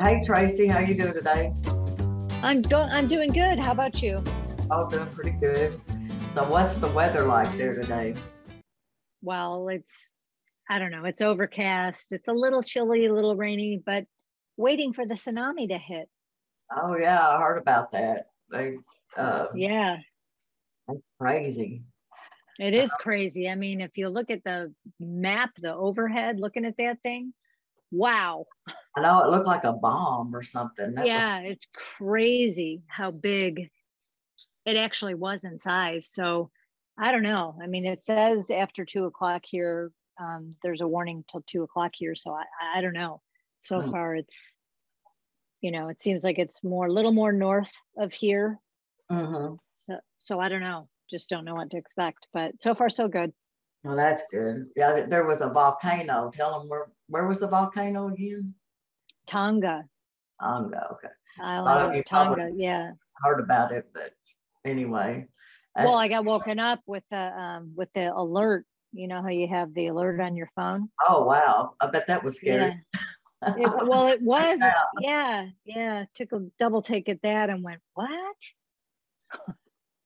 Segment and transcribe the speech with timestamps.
[0.00, 1.52] Hey Tracy, how you doing today?
[2.42, 2.90] I'm going.
[2.90, 3.58] I'm doing good.
[3.58, 4.22] How about you?
[4.70, 5.80] Oh, doing pretty good.
[6.34, 8.14] So, what's the weather like there today?
[9.22, 10.10] Well, it's
[10.68, 11.04] I don't know.
[11.04, 12.12] It's overcast.
[12.12, 14.04] It's a little chilly, a little rainy, but
[14.56, 16.08] waiting for the tsunami to hit.
[16.74, 18.28] Oh yeah, I heard about that.
[18.50, 18.76] They,
[19.16, 19.96] uh, Yeah,
[20.88, 21.82] that's crazy.
[22.60, 23.48] It is crazy.
[23.48, 27.32] I mean, if you look at the map, the overhead, looking at that thing,
[27.90, 28.44] wow.
[28.96, 30.94] I know it looked like a bomb or something.
[30.94, 33.70] That was- yeah, it's crazy how big
[34.66, 36.08] it actually was in size.
[36.12, 36.50] So
[36.98, 37.56] I don't know.
[37.62, 41.92] I mean, it says after two o'clock here, um, there's a warning till two o'clock
[41.94, 42.14] here.
[42.14, 43.22] So I, I don't know.
[43.62, 43.90] So Hmm.
[43.90, 44.36] far, it's,
[45.62, 48.58] you know, it seems like it's more, a little more north of here.
[49.10, 49.58] Mhm.
[49.72, 50.88] So, so I don't know.
[51.10, 52.26] Just don't know what to expect.
[52.32, 53.32] But so far, so good.
[53.82, 54.66] Well, that's good.
[54.76, 56.30] Yeah, there was a volcano.
[56.32, 58.54] Tell them where where was the volcano again?
[59.26, 59.84] Tonga,
[60.40, 60.88] Tonga.
[60.92, 62.50] Okay, Island of Tonga.
[62.54, 62.92] Yeah.
[63.22, 64.12] heard about it, but
[64.64, 65.28] anyway.
[65.76, 68.66] Well, I got woken up with the um, with the alert.
[68.92, 70.90] You know how you have the alert on your phone.
[71.08, 72.82] oh wow, I bet that was scary.
[72.92, 73.54] Yeah.
[73.56, 74.58] It, well, it was.
[75.00, 76.04] Yeah, yeah.
[76.14, 78.36] Took a double take at that and went, what?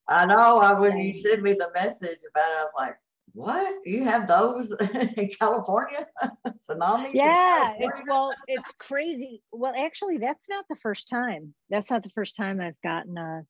[0.08, 0.58] I know.
[0.58, 2.96] I when you sent me the message about it, I'm like,
[3.32, 3.74] what?
[3.84, 4.72] You have those
[5.16, 6.06] in California?
[6.46, 7.10] Tsunamis?
[7.14, 9.42] Yeah, it's well, it's crazy.
[9.52, 11.54] Well, actually, that's not the first time.
[11.70, 13.42] That's not the first time I've gotten a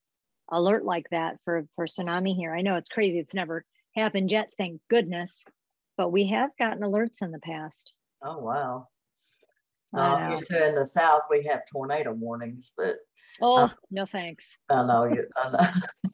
[0.51, 2.53] alert like that for for tsunami here.
[2.53, 3.19] I know it's crazy.
[3.19, 5.43] It's never happened yet, thank goodness.
[5.97, 7.93] But we have gotten alerts in the past.
[8.23, 8.87] Oh wow.
[9.93, 12.97] I'm used to in the south we have tornado warnings, but
[13.41, 14.57] Oh, no thanks.
[14.69, 15.25] I know you.
[15.35, 15.69] I know.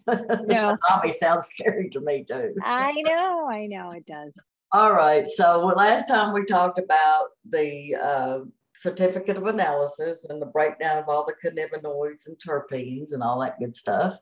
[0.45, 0.75] No.
[0.89, 2.55] Tsunami sounds scary to me too.
[2.63, 4.33] I know, I know it does.
[4.73, 5.27] All right.
[5.27, 8.39] So well, last time we talked about the uh,
[8.75, 13.59] certificate of analysis and the breakdown of all the cannabinoids and terpenes and all that
[13.59, 14.17] good stuff.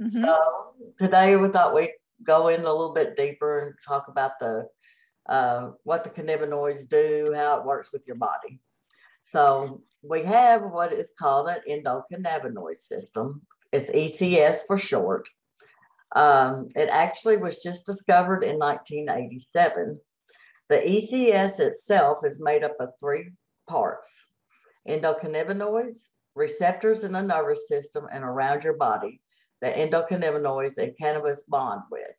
[0.00, 0.10] Mhm.
[0.10, 4.68] So today we thought we'd go in a little bit deeper and talk about the
[5.28, 8.60] uh, what the cannabinoids do, how it works with your body.
[9.24, 13.42] So we have what is called an endocannabinoid system.
[13.72, 15.28] It's ECS for short.
[16.14, 20.00] Um, it actually was just discovered in 1987.
[20.68, 23.32] The ECS itself is made up of three
[23.68, 24.26] parts
[24.88, 29.20] endocannabinoids, receptors in the nervous system and around your body
[29.60, 32.14] that endocannabinoids and cannabis bond with.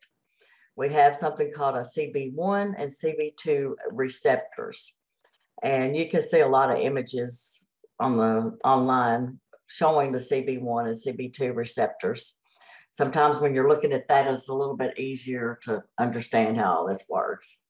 [0.76, 4.94] We have something called a CB1 and CB2 receptors.
[5.62, 7.66] And you can see a lot of images
[8.00, 12.36] on the online showing the CB1 and CB2 receptors.
[12.92, 16.88] Sometimes when you're looking at that, it's a little bit easier to understand how all
[16.88, 17.60] this works.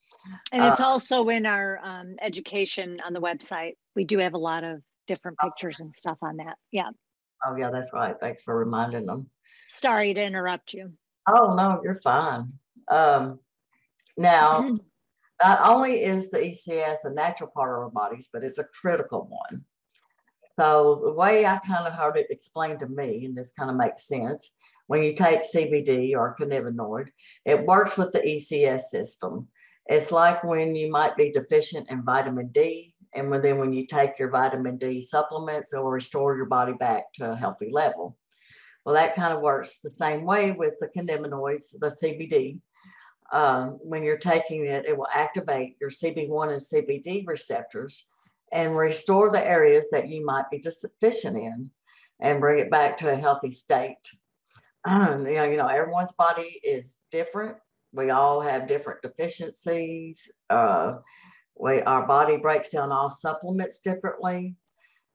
[0.53, 3.75] And it's also in our um, education on the website.
[3.95, 6.57] We do have a lot of different pictures and stuff on that.
[6.71, 6.91] Yeah.
[7.45, 8.15] Oh, yeah, that's right.
[8.21, 9.31] Thanks for reminding them.
[9.69, 10.93] Sorry to interrupt you.
[11.27, 12.53] Oh, no, you're fine.
[12.89, 13.41] Um,
[14.17, 14.75] now,
[15.43, 19.29] not only is the ECS a natural part of our bodies, but it's a critical
[19.31, 19.65] one.
[20.59, 23.77] So the way I kind of heard it explained to me, and this kind of
[23.77, 24.51] makes sense,
[24.89, 27.11] when you take CBD or cannabinoid,
[27.45, 29.47] it works with the ECS system.
[29.87, 34.19] It's like when you might be deficient in vitamin D, and then when you take
[34.19, 38.17] your vitamin D supplements, it will restore your body back to a healthy level.
[38.85, 42.61] Well, that kind of works the same way with the cannabinoids, the CBD
[43.33, 48.07] um, when you're taking it, it will activate your CB1 and CBD receptors
[48.53, 51.71] and restore the areas that you might be deficient in
[52.21, 53.97] and bring it back to a healthy state.
[54.85, 57.57] Um, you, know, you know, everyone's body is different.
[57.93, 60.31] We all have different deficiencies.
[60.49, 60.95] Uh,
[61.57, 64.57] we, our body breaks down all supplements differently.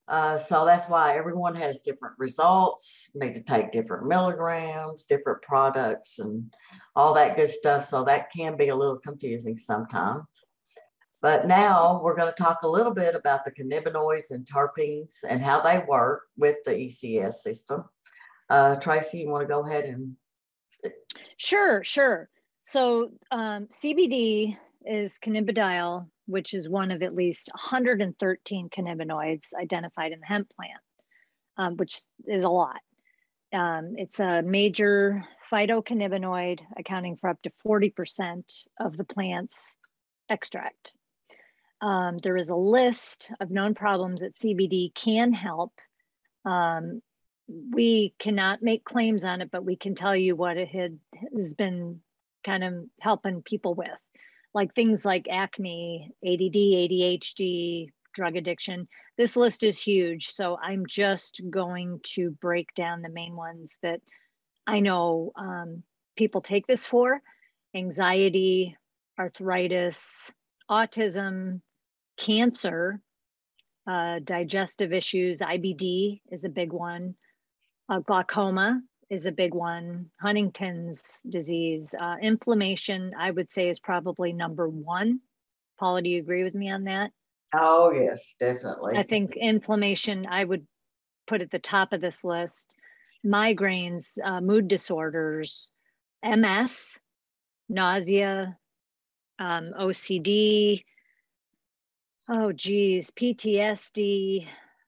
[0.08, 6.20] Uh, so that's why everyone has different results, need to take different milligrams, different products,
[6.20, 6.54] and
[6.96, 7.86] all that good stuff.
[7.86, 10.26] So that can be a little confusing sometimes.
[11.23, 15.41] But now we're going to talk a little bit about the cannabinoids and terpenes and
[15.41, 17.85] how they work with the ECS system.
[18.49, 20.17] Uh, Tracy, you want to go ahead and
[21.37, 22.29] Sure, sure.
[22.66, 30.19] So um, CBD is cannabidiol, which is one of at least 113 cannabinoids identified in
[30.19, 30.81] the hemp plant,
[31.58, 32.81] um, which is a lot.
[33.53, 38.43] Um, it's a major phytocannabinoid, accounting for up to 40%
[38.81, 39.73] of the plant's
[40.29, 40.93] extract.
[41.84, 45.74] Um, there is a list of known problems that CBD can help.
[46.46, 47.02] Um,
[47.47, 50.97] we cannot make claims on it, but we can tell you what it had,
[51.35, 52.00] has been
[52.46, 53.90] kind of helping people with.
[54.53, 58.88] like things like acne, ADD, ADHD, drug addiction.
[59.18, 60.28] This list is huge.
[60.29, 64.00] So I'm just going to break down the main ones that
[64.68, 65.84] I know um,
[66.16, 67.22] people take this for
[67.76, 68.78] anxiety,
[69.20, 70.32] arthritis,
[70.70, 71.62] autism,
[72.18, 73.00] cancer,
[73.88, 77.16] uh, digestive issues, IBD is a big one,
[77.90, 84.34] uh, glaucoma is a big one, Huntington's disease, uh, inflammation, I would say, is probably
[84.34, 85.20] number one.
[85.80, 87.12] Paula, do you agree with me on that?
[87.54, 88.98] Oh, yes, definitely.
[88.98, 90.66] I think inflammation, I would
[91.28, 92.76] put at the top of this list.
[93.26, 95.70] Migraines, uh, mood disorders,
[96.24, 96.98] MS,
[97.70, 98.58] nausea,
[99.40, 100.84] um, OCD,
[102.29, 104.47] oh, geez, PTSD,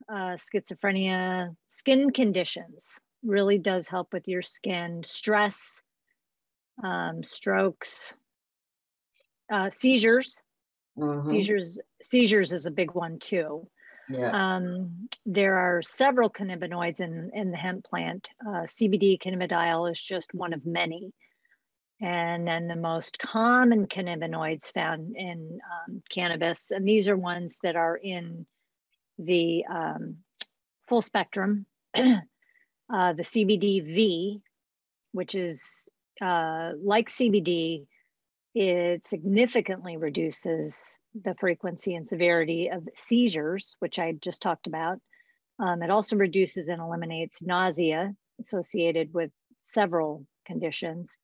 [0.09, 5.81] uh, schizophrenia, skin conditions really does help with your skin, stress,
[6.83, 8.13] um, strokes,
[9.51, 10.39] uh, seizures.
[10.97, 11.29] Mm-hmm.
[11.29, 13.67] Seizures seizures is a big one too.
[14.09, 14.29] Yeah.
[14.29, 18.29] Um, there are several cannabinoids in, in the hemp plant.
[18.45, 21.11] Uh, CBD cannabidiol is just one of many.
[22.01, 27.77] And then the most common cannabinoids found in um, cannabis, and these are ones that
[27.77, 28.45] are in
[29.18, 30.18] the um,
[30.88, 31.65] full spectrum,
[31.95, 32.03] uh,
[32.89, 34.42] the CBDV,
[35.13, 35.88] which is
[36.21, 37.86] uh, like CBD,
[38.53, 45.00] it significantly reduces the frequency and severity of seizures, which I just talked about.
[45.59, 49.31] Um, it also reduces and eliminates nausea associated with
[49.65, 51.18] several conditions.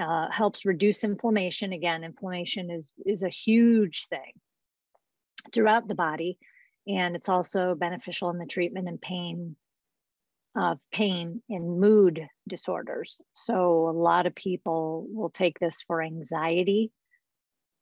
[0.00, 1.72] Uh, helps reduce inflammation.
[1.72, 4.32] Again, inflammation is is a huge thing
[5.52, 6.38] throughout the body,
[6.86, 9.56] and it's also beneficial in the treatment and pain
[10.56, 13.20] of pain and mood disorders.
[13.34, 16.90] So a lot of people will take this for anxiety.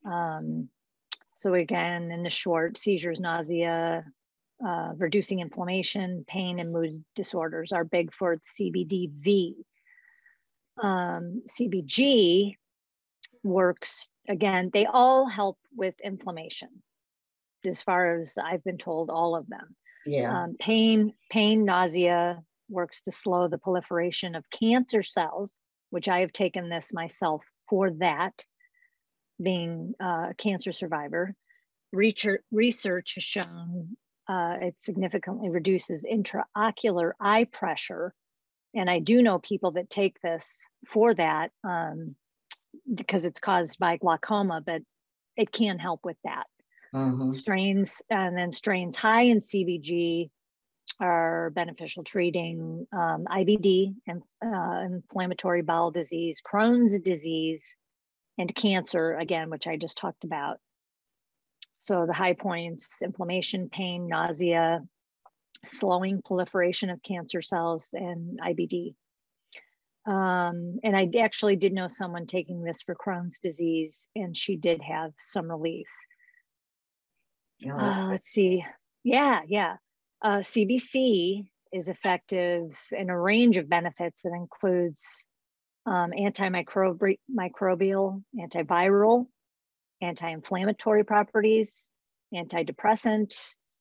[0.04, 0.68] Um,
[1.36, 4.04] so again, in the short, seizures, nausea,
[4.64, 9.54] uh, reducing inflammation, pain, and mood disorders are big for CBDV.
[10.82, 12.54] Um, CBG
[13.42, 16.68] works again, they all help with inflammation.
[17.64, 19.74] As far as I've been told, all of them.
[20.06, 20.44] Yeah.
[20.44, 25.58] Um, pain, pain, nausea works to slow the proliferation of cancer cells,
[25.90, 28.44] which I have taken this myself for that
[29.42, 31.34] being a cancer survivor,
[31.92, 33.96] research, research has shown
[34.28, 38.14] uh, it significantly reduces intraocular eye pressure.
[38.74, 42.14] And I do know people that take this for that um,
[42.92, 44.82] because it's caused by glaucoma, but
[45.36, 46.46] it can help with that.
[46.94, 47.32] Mm-hmm.
[47.34, 50.30] Strains and then strains high in CBG
[51.00, 57.76] are beneficial treating um, IBD and uh, inflammatory bowel disease, Crohn's disease,
[58.38, 60.58] and cancer, again, which I just talked about.
[61.78, 64.80] So the high points, inflammation, pain, nausea,
[65.64, 68.94] slowing proliferation of cancer cells, and IBD.
[70.06, 74.80] Um, and I actually did know someone taking this for Crohn's disease, and she did
[74.82, 75.86] have some relief.
[77.78, 78.64] uh, let's see.
[79.04, 79.76] Yeah, yeah.
[80.22, 85.02] Uh, CBC is effective in a range of benefits that includes
[85.86, 89.26] um, antimicrobial, antiviral,
[90.00, 91.90] anti-inflammatory properties,
[92.34, 93.34] antidepressant,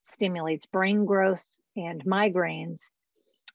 [0.10, 1.44] stimulates brain growth
[1.76, 2.90] and migraines.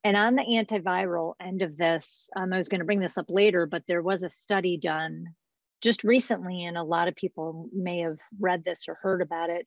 [0.04, 3.26] And on the antiviral end of this, um, I was going to bring this up
[3.28, 5.34] later, but there was a study done
[5.80, 9.66] just recently, and a lot of people may have read this or heard about it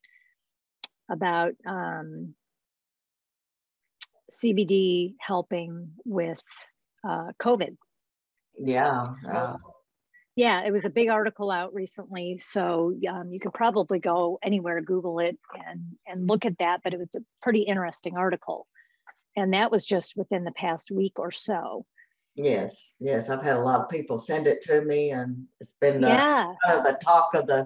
[1.10, 2.34] about um,
[4.34, 6.42] CBD helping with
[7.08, 7.78] uh, COVID
[8.58, 9.14] yeah.
[10.36, 12.38] Yeah, it was a big article out recently.
[12.40, 16.82] So um, you could probably go anywhere, Google it, and and look at that.
[16.84, 18.68] But it was a pretty interesting article,
[19.36, 21.86] and that was just within the past week or so.
[22.36, 26.02] Yes, yes, I've had a lot of people send it to me, and it's been
[26.02, 26.54] the, yeah.
[26.66, 27.66] kind of the talk of the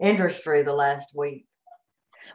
[0.00, 1.44] industry the last week.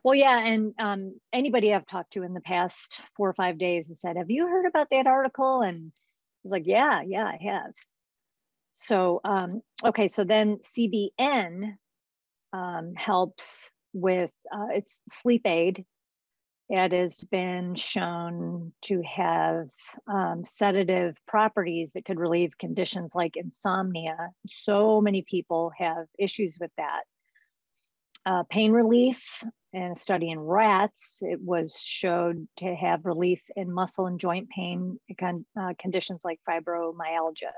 [0.04, 3.88] Well, yeah, and um, anybody I've talked to in the past four or five days
[3.88, 5.92] has said, "Have you heard about that article?" And
[6.44, 7.72] I was like, yeah, yeah, I have.
[8.74, 11.78] So, um, okay, so then CBN
[12.52, 15.86] um, helps with uh, its sleep aid.
[16.70, 19.68] It has been shown to have
[20.08, 24.32] um, sedative properties that could relieve conditions like insomnia.
[24.48, 27.02] So many people have issues with that.
[28.26, 33.72] Uh, pain relief in a study in rats, it was showed to have relief in
[33.72, 37.52] muscle and joint pain con- uh, conditions like fibromyalgia.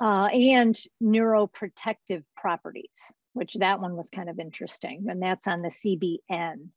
[0.00, 2.90] Uh, and neuroprotective properties.
[3.34, 6.70] which that one was kind of interesting, and that's on the CBN.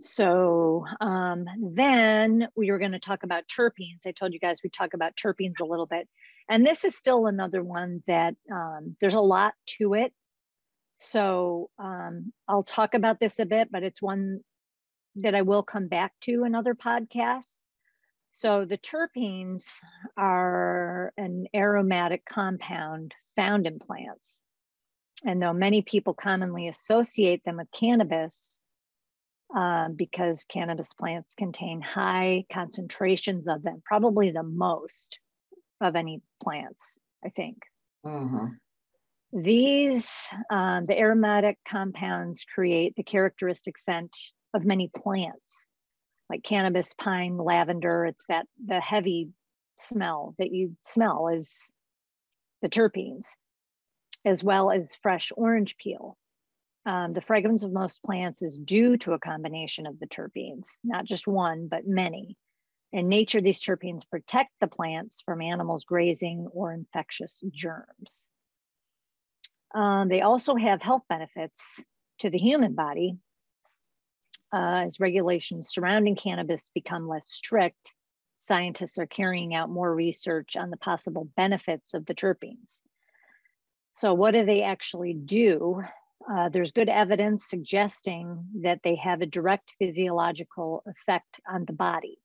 [0.00, 4.06] So um, then we were going to talk about terpenes.
[4.06, 6.08] I told you guys we talk about terpenes a little bit.
[6.48, 10.12] And this is still another one that um, there's a lot to it.
[10.98, 14.40] So um, I'll talk about this a bit, but it's one
[15.16, 17.63] that I will come back to in other podcasts.
[18.34, 19.64] So the terpenes
[20.16, 24.40] are an aromatic compound found in plants.
[25.24, 28.60] And though many people commonly associate them with cannabis,
[29.54, 35.18] uh, because cannabis plants contain high concentrations of them, probably the most
[35.80, 37.58] of any plants, I think.
[38.04, 38.46] Mm-hmm.
[39.32, 40.10] These,
[40.50, 44.16] um, the aromatic compounds create the characteristic scent
[44.54, 45.66] of many plants,
[46.30, 48.06] like cannabis, pine, lavender.
[48.06, 49.30] It's that the heavy
[49.80, 51.70] smell that you smell is
[52.62, 53.26] the terpenes,
[54.24, 56.16] as well as fresh orange peel.
[56.86, 61.04] Um, the fragrance of most plants is due to a combination of the terpenes, not
[61.04, 62.36] just one, but many.
[62.92, 68.22] In nature, these terpenes protect the plants from animals grazing or infectious germs.
[69.74, 71.82] Um, they also have health benefits
[72.20, 73.18] to the human body.
[74.54, 77.92] Uh, as regulations surrounding cannabis become less strict,
[78.40, 82.80] scientists are carrying out more research on the possible benefits of the terpenes.
[83.96, 85.82] So, what do they actually do?
[86.30, 92.18] Uh, there's good evidence suggesting that they have a direct physiological effect on the body.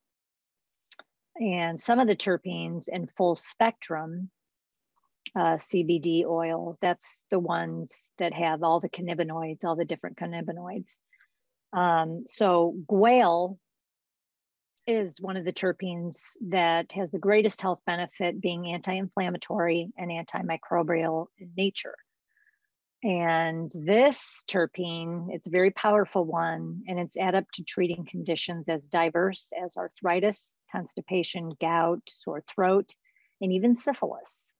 [1.36, 4.30] And some of the terpenes in full spectrum
[5.36, 10.98] uh, CBD oil, that's the ones that have all the cannabinoids, all the different cannabinoids.
[11.74, 13.58] Um, so guaiol
[14.88, 16.18] is one of the terpenes
[16.50, 21.96] that has the greatest health benefit being anti-inflammatory and antimicrobial in nature.
[23.04, 28.88] And this terpene, it's a very powerful one, and it's adept to treating conditions as
[28.88, 32.94] diverse as arthritis, constipation, gout, sore throat,
[33.42, 34.52] and even syphilis.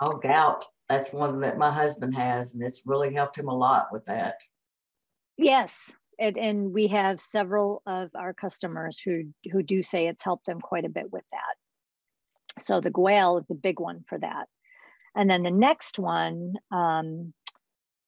[0.00, 0.64] Oh, gout.
[0.88, 4.36] That's one that my husband has, and it's really helped him a lot with that.
[5.36, 5.92] Yes.
[6.18, 10.60] And, and we have several of our customers who, who do say it's helped them
[10.60, 12.62] quite a bit with that.
[12.64, 14.46] So the guaiol is a big one for that.
[15.16, 17.32] And then the next one, um,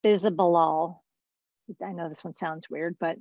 [0.05, 0.99] bisabolol.
[1.85, 3.17] I know this one sounds weird, but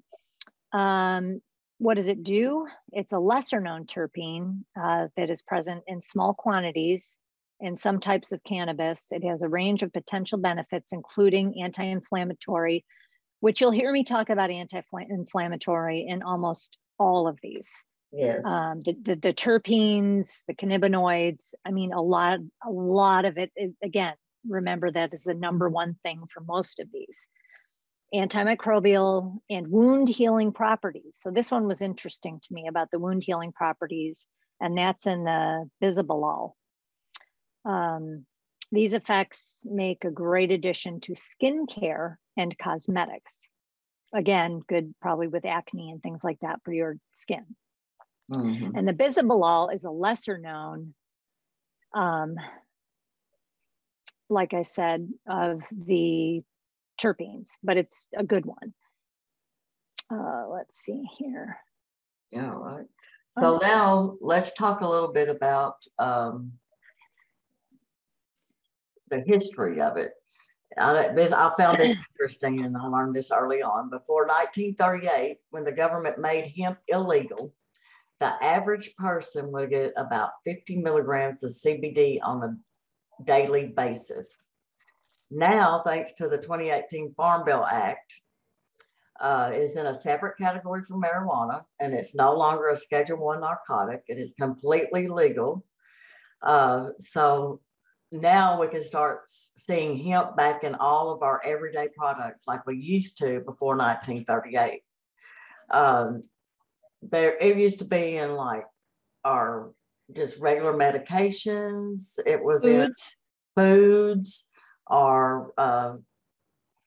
[0.77, 1.41] um,
[1.77, 2.67] what does it do?
[2.91, 7.17] It's a lesser known terpene uh, that is present in small quantities
[7.59, 9.07] in some types of cannabis.
[9.11, 12.85] It has a range of potential benefits, including anti inflammatory,
[13.39, 17.71] which you'll hear me talk about anti inflammatory in almost all of these.
[18.11, 18.45] Yes.
[18.45, 21.53] Um, the, the, the terpenes, the cannabinoids.
[21.65, 23.51] I mean, a lot, a lot of it.
[23.55, 24.13] Is, again,
[24.47, 27.27] remember that is the number one thing for most of these
[28.13, 31.17] antimicrobial and wound healing properties.
[31.19, 34.27] So this one was interesting to me about the wound healing properties,
[34.61, 36.53] and that's in the bisabolol.
[37.65, 38.25] Um,
[38.71, 43.39] these effects make a great addition to skincare and cosmetics.
[44.13, 47.45] Again, good probably with acne and things like that for your skin.
[48.31, 48.75] Mm-hmm.
[48.75, 50.93] And the bisabolol is a lesser known
[51.93, 52.35] um,
[54.29, 56.43] like I said, of the
[56.99, 58.73] terpenes, but it's a good one.
[60.11, 61.57] Uh, let's see here.
[62.31, 62.85] Yeah, right.
[63.39, 66.53] So now let's talk a little bit about um,
[69.15, 70.11] the history of it.
[70.77, 73.89] I, I found this interesting and I learned this early on.
[73.89, 77.53] Before 1938, when the government made hemp illegal,
[78.19, 84.37] the average person would get about 50 milligrams of CBD on a daily basis.
[85.31, 88.13] Now, thanks to the 2018 Farm Bill Act,
[89.19, 93.41] uh, is in a separate category from marijuana, and it's no longer a Schedule One
[93.41, 94.03] narcotic.
[94.07, 95.65] It is completely legal.
[96.41, 97.61] Uh, so
[98.11, 102.77] now we can start seeing hemp back in all of our everyday products like we
[102.77, 104.81] used to before 1938.
[105.71, 106.23] Um,
[107.01, 108.65] there, it used to be in like
[109.23, 109.71] our
[110.13, 112.19] just regular medications.
[112.25, 113.15] It was foods.
[113.55, 114.45] in foods
[114.87, 115.93] or uh,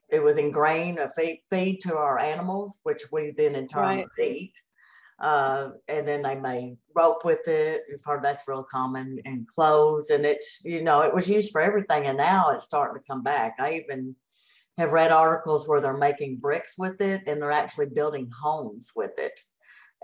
[0.09, 4.07] it was ingrained a feed, feed to our animals, which we then in turn right.
[4.21, 4.53] eat.
[5.21, 7.83] Uh, and then they made rope with it.
[7.89, 10.11] You've heard that's real common in clothes.
[10.11, 12.07] And it's, you know, it was used for everything.
[12.07, 13.57] And now it's starting to come back.
[13.59, 14.15] I even
[14.77, 19.11] have read articles where they're making bricks with it and they're actually building homes with
[19.19, 19.41] it.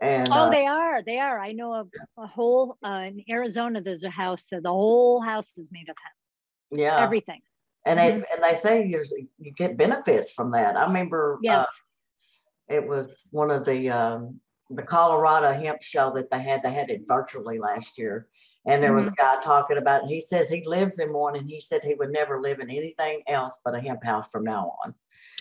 [0.03, 1.03] And, oh, uh, they are.
[1.05, 1.39] They are.
[1.39, 3.81] I know of a whole uh, in Arizona.
[3.81, 6.81] There's a house that the whole house is made of hemp.
[6.81, 6.99] Yeah.
[6.99, 7.41] Everything.
[7.87, 8.19] and mm-hmm.
[8.19, 9.05] they and they say you
[9.39, 10.77] you get benefits from that.
[10.77, 11.67] I remember uh, yes.
[11.67, 14.41] Uh, it was one of the um,
[14.71, 16.63] the Colorado hemp show that they had.
[16.63, 18.29] They had it virtually last year,
[18.67, 19.15] and there was mm-hmm.
[19.15, 20.05] a guy talking about.
[20.05, 20.09] It.
[20.09, 23.23] He says he lives in one, and he said he would never live in anything
[23.29, 24.95] else but a hemp house from now on.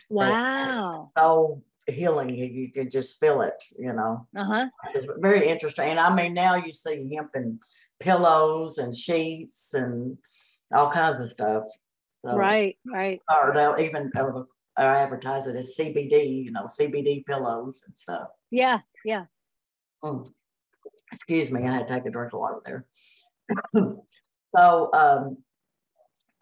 [0.09, 1.11] Wow!
[1.17, 3.63] So healing, you, you can just feel it.
[3.77, 4.27] You know.
[4.35, 4.65] Uh huh.
[4.93, 7.59] It's very interesting, and I mean now you see hemp and
[7.99, 10.17] pillows and sheets and
[10.73, 11.63] all kinds of stuff.
[12.25, 13.21] So, right, right.
[13.29, 18.29] Or they'll even or, advertise it as CBD, you know, CBD pillows and stuff.
[18.49, 19.25] Yeah, yeah.
[20.03, 20.29] Mm.
[21.11, 22.85] Excuse me, I had to take a drink of water there.
[24.55, 25.37] so, um,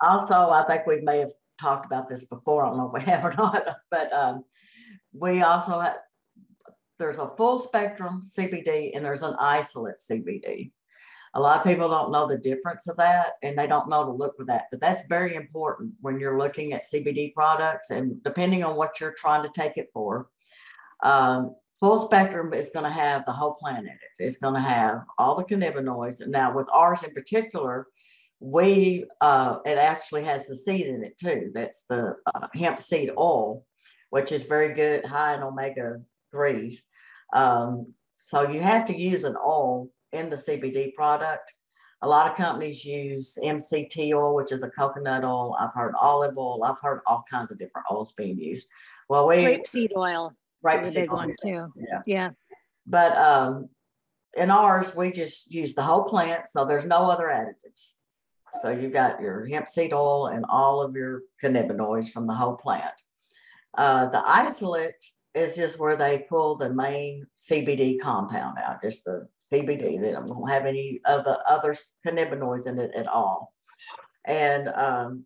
[0.02, 2.66] also, I think we may have talked about this before.
[2.66, 4.44] I don't know if we have or not, but um,
[5.14, 5.98] we also have,
[7.00, 10.72] there's a full spectrum CBD and there's an isolate CBD.
[11.34, 14.12] A lot of people don't know the difference of that and they don't know to
[14.12, 14.66] look for that.
[14.70, 19.16] But that's very important when you're looking at CBD products and depending on what you're
[19.18, 20.28] trying to take it for.
[21.04, 23.98] Um, full spectrum is going to have the whole planet.
[24.20, 26.26] It's going to have all the cannabinoids.
[26.28, 27.88] Now with ours in particular,
[28.40, 31.52] we uh, it actually has the seed in it too.
[31.54, 33.66] That's the uh, hemp seed oil,
[34.12, 36.82] which is very good, high in omega threes.
[37.34, 41.52] Um, so you have to use an oil in the CBD product.
[42.04, 45.56] A lot of companies use MCT oil, which is a coconut oil.
[45.60, 46.64] I've heard olive oil.
[46.64, 48.68] I've heard all kinds of different oils being used.
[49.08, 50.36] Well, we rapeseed oil.
[50.66, 51.18] Rapeseed big oil.
[51.18, 51.74] one too.
[51.76, 52.02] Yeah.
[52.06, 52.30] Yeah.
[52.86, 53.70] But um,
[54.36, 57.96] in ours, we just use the whole plant, so there's no other additives.
[58.62, 62.56] So you've got your hemp seed oil and all of your cannabinoids from the whole
[62.56, 62.94] plant.
[63.78, 65.04] Uh, the isolate
[65.34, 70.02] is just where they pull the main CBD compound out, just the CBD.
[70.02, 71.74] They don't have any of the other
[72.06, 73.54] cannabinoids in it at all.
[74.26, 75.26] And um,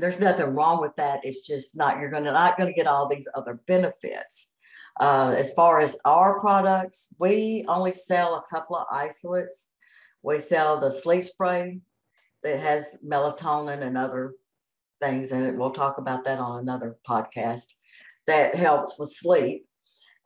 [0.00, 1.20] there's nothing wrong with that.
[1.24, 4.52] It's just not, you're gonna not gonna get all these other benefits.
[4.98, 9.68] Uh, as far as our products, we only sell a couple of isolates.
[10.22, 11.80] We sell the sleep spray
[12.42, 14.34] that has melatonin and other
[15.00, 15.56] things in it.
[15.56, 17.72] We'll talk about that on another podcast
[18.26, 19.66] that helps with sleep.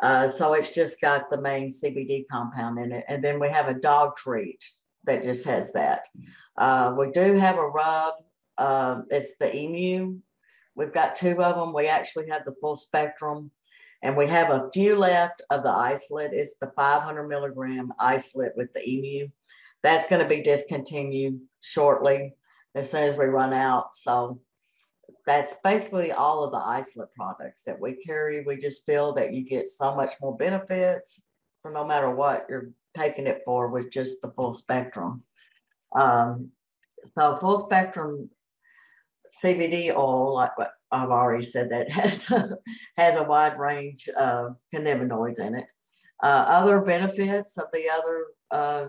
[0.02, 3.04] Uh, so it's just got the main CBD compound in it.
[3.08, 4.62] And then we have a dog treat
[5.04, 6.06] that just has that.
[6.58, 8.14] Uh, we do have a rub.
[8.58, 10.18] Uh, it's the emu.
[10.74, 11.74] We've got two of them.
[11.74, 13.50] We actually have the full spectrum.
[14.02, 16.32] And we have a few left of the isolate.
[16.34, 19.28] It's the 500 milligram isolate with the emu.
[19.82, 22.34] That's going to be discontinued shortly
[22.74, 23.96] as soon as we run out.
[23.96, 24.40] So
[25.26, 28.44] that's basically all of the isolate products that we carry.
[28.44, 31.22] We just feel that you get so much more benefits
[31.62, 35.22] for no matter what you're taking it for with just the full spectrum.
[35.98, 36.50] Um,
[37.04, 38.30] so full spectrum
[39.42, 42.59] CBD oil, like what I've already said, that has a,
[42.97, 45.70] has a wide range of cannabinoids in it.
[46.23, 48.88] Uh, other benefits of the other uh,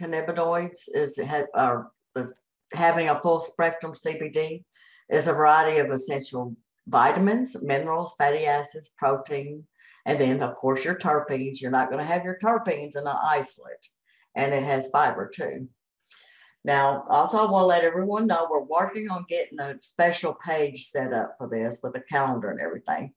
[0.00, 1.18] cannabinoids is
[1.54, 2.32] are the,
[2.72, 4.64] having a full spectrum CBD
[5.08, 6.56] is a variety of essential
[6.86, 9.64] vitamins, minerals, fatty acids, protein,
[10.06, 11.60] and then of course your terpenes.
[11.60, 13.88] You're not going to have your terpenes in an isolate,
[14.34, 15.68] and it has fiber too.
[16.64, 20.88] Now, also, I want to let everyone know we're working on getting a special page
[20.88, 23.14] set up for this with a calendar and everything.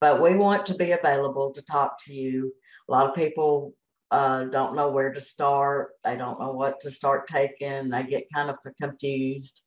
[0.00, 2.52] But we want to be available to talk to you.
[2.88, 3.74] A lot of people
[4.10, 5.92] uh, don't know where to start.
[6.04, 7.88] They don't know what to start taking.
[7.88, 9.62] They get kind of confused.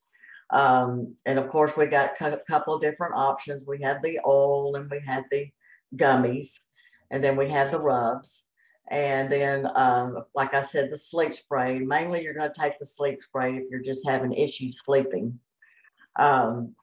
[0.51, 3.65] Um, and of course, we got a couple of different options.
[3.67, 5.47] We have the oil and we have the
[5.95, 6.59] gummies,
[7.09, 8.43] and then we have the rubs.
[8.89, 11.79] And then, um, like I said, the sleep spray.
[11.79, 15.39] Mainly, you're going to take the sleep spray if you're just having issues sleeping.
[16.17, 16.75] Um,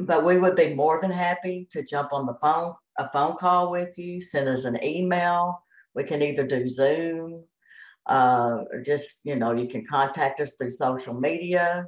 [0.00, 3.70] but we would be more than happy to jump on the phone, a phone call
[3.70, 5.62] with you, send us an email.
[5.94, 7.44] We can either do Zoom,
[8.06, 11.86] uh, or just, you know, you can contact us through social media.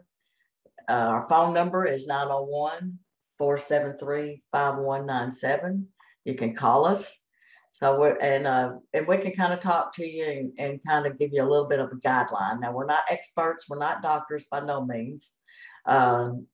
[0.89, 2.99] Uh, our phone number is 901
[3.39, 5.89] 473 5197.
[6.25, 7.22] You can call us.
[7.73, 11.07] So we're and uh, and we can kind of talk to you and, and kind
[11.07, 12.61] of give you a little bit of a guideline.
[12.61, 15.35] Now we're not experts, we're not doctors by no means.
[15.87, 16.47] Um,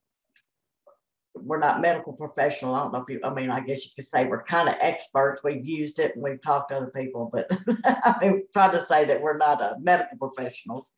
[1.34, 2.74] we're not medical professional.
[2.74, 4.74] I don't know if you, I mean, I guess you could say we're kind of
[4.80, 5.42] experts.
[5.44, 7.50] We've used it and we've talked to other people, but
[7.84, 10.92] I mean, try to say that we're not uh, medical professionals.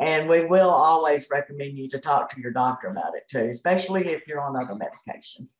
[0.00, 4.08] And we will always recommend you to talk to your doctor about it too, especially
[4.08, 5.50] if you're on other medications.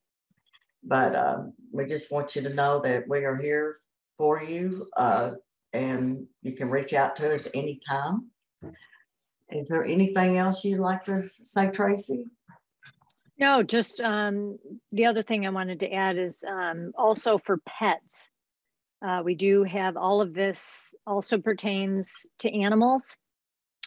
[0.89, 3.77] But um, we just want you to know that we are here
[4.17, 5.33] for you uh,
[5.73, 8.31] and you can reach out to us anytime.
[9.51, 12.25] Is there anything else you'd like to say, Tracy?
[13.39, 14.59] No, just um,
[14.93, 18.29] the other thing I wanted to add is um, also for pets.
[19.01, 23.15] Uh, we do have all of this also pertains to animals.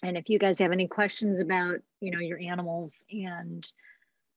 [0.03, 3.67] And if you guys have any questions about, you know, your animals and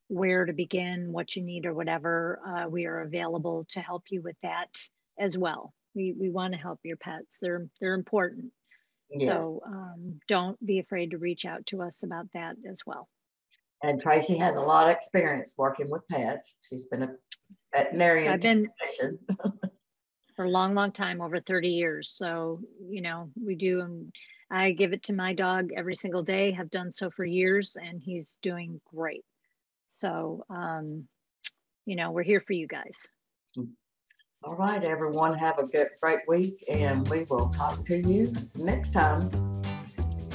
[0.09, 4.23] where to begin, what you need or whatever, uh, we are available to help you
[4.23, 4.69] with that
[5.19, 5.73] as well.
[5.95, 7.39] We, we want to help your pets.
[7.41, 8.53] They're, they're important.
[9.11, 9.43] Yes.
[9.43, 13.09] So um, don't be afraid to reach out to us about that as well.
[13.83, 16.55] And Tracy has a lot of experience working with pets.
[16.69, 17.11] She's been a
[17.75, 18.71] veterinarian I've been
[20.37, 22.13] for a long, long time, over 30 years.
[22.17, 24.13] So, you know, we do, and
[24.51, 28.01] I give it to my dog every single day, have done so for years, and
[28.03, 29.25] he's doing great.
[30.05, 31.09] So, um,
[31.87, 32.95] you know, we're here for you guys.
[34.43, 38.93] All right, everyone, have a good, great week, and we will talk to you next
[38.93, 39.31] time.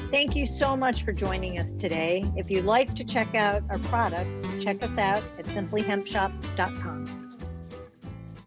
[0.10, 2.25] Thank you so much for joining us today.
[2.36, 7.29] If you'd like to check out our products, check us out at simplyhempshop.com.